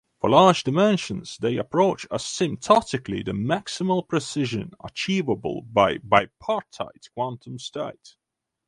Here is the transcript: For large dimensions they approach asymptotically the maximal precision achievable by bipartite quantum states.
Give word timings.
For 0.19 0.31
large 0.31 0.63
dimensions 0.63 1.37
they 1.37 1.57
approach 1.57 2.09
asymptotically 2.09 3.23
the 3.23 3.33
maximal 3.33 4.01
precision 4.09 4.71
achievable 4.83 5.61
by 5.61 5.99
bipartite 5.99 7.11
quantum 7.13 7.59
states. 7.59 8.17